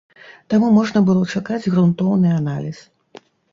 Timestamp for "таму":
0.53-0.69